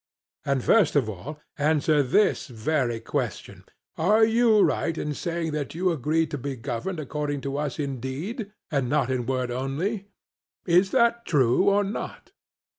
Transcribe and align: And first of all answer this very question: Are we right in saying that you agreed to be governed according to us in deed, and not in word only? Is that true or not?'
And 0.45 0.63
first 0.63 0.95
of 0.95 1.07
all 1.07 1.39
answer 1.59 2.01
this 2.01 2.47
very 2.47 2.99
question: 2.99 3.65
Are 3.99 4.21
we 4.21 4.41
right 4.41 4.97
in 4.97 5.13
saying 5.13 5.51
that 5.51 5.75
you 5.75 5.91
agreed 5.91 6.31
to 6.31 6.39
be 6.39 6.55
governed 6.55 6.99
according 6.99 7.41
to 7.41 7.57
us 7.57 7.77
in 7.77 7.99
deed, 7.99 8.51
and 8.71 8.89
not 8.89 9.11
in 9.11 9.27
word 9.27 9.51
only? 9.51 10.07
Is 10.65 10.89
that 10.89 11.27
true 11.27 11.69
or 11.69 11.83
not?' 11.83 12.31